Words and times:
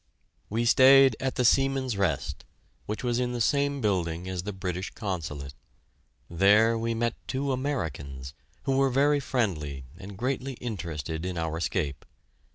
We 0.49 0.65
stayed 0.65 1.15
at 1.19 1.35
the 1.35 1.45
"Seaman's 1.45 1.95
Rest," 1.95 2.43
which 2.87 3.03
was 3.03 3.19
in 3.19 3.33
the 3.33 3.39
same 3.39 3.81
building 3.81 4.27
as 4.27 4.41
the 4.41 4.51
British 4.51 4.89
Consulate. 4.89 5.53
There 6.27 6.75
we 6.75 6.95
met 6.95 7.13
two 7.27 7.51
Americans, 7.51 8.33
who 8.63 8.77
were 8.77 8.89
very 8.89 9.19
friendly 9.19 9.85
and 9.97 10.17
greatly 10.17 10.53
interested 10.53 11.23
in 11.23 11.37
our 11.37 11.55
escape. 11.55 12.03